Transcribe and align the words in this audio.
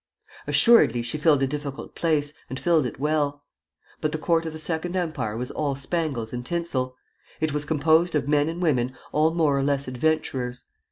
Assuredly 0.47 1.03
she 1.03 1.19
filled 1.19 1.43
a 1.43 1.47
difficult 1.47 1.93
place, 1.93 2.33
and 2.49 2.59
filled 2.59 2.87
it 2.87 2.99
well; 2.99 3.43
but 3.99 4.11
the 4.11 4.17
court 4.17 4.47
of 4.47 4.53
the 4.53 4.57
Second 4.57 4.95
Empire 4.95 5.37
was 5.37 5.51
all 5.51 5.75
spangles 5.75 6.33
and 6.33 6.43
tinsel. 6.43 6.95
It 7.39 7.53
was 7.53 7.65
composed 7.65 8.15
of 8.15 8.27
men 8.27 8.49
and 8.49 8.63
women 8.63 8.95
all 9.11 9.31
more 9.35 9.55
or 9.55 9.61
less 9.63 9.87
adventurers. 9.87 10.63